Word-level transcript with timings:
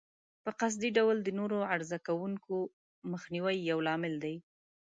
په 0.43 0.51
قصدي 0.59 0.89
ډول 0.97 1.17
د 1.23 1.29
نورو 1.39 1.57
عرضه 1.73 1.97
کوونکو 2.07 2.55
مخنیوی 3.11 3.57
یو 3.71 3.77
لامل 3.87 4.13
دی. 4.23 4.35